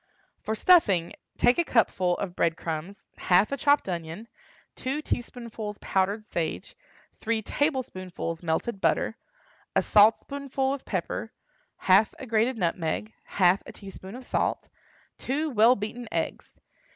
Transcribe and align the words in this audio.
For 0.39 0.55
stuffing, 0.55 1.13
take 1.37 1.59
a 1.59 1.63
cupful 1.63 2.17
of 2.17 2.35
bread 2.35 2.57
crumbs, 2.57 2.99
half 3.19 3.51
a 3.51 3.57
chopped 3.57 3.87
onion, 3.87 4.27
two 4.73 4.99
teaspoonfuls 5.03 5.77
powdered 5.79 6.25
sage, 6.25 6.75
three 7.17 7.43
tablespoonfuls 7.43 8.41
melted 8.41 8.81
butter, 8.81 9.15
a 9.75 9.83
saltspoonful 9.83 10.73
of 10.73 10.85
pepper, 10.85 11.31
half 11.77 12.15
a 12.17 12.25
grated 12.25 12.57
nutmeg, 12.57 13.13
half 13.25 13.61
a 13.67 13.71
teaspoonful 13.73 14.21
of 14.21 14.25
salt, 14.27 14.69
two 15.19 15.51
well 15.51 15.75
beaten 15.75 16.07
eggs. 16.11 16.49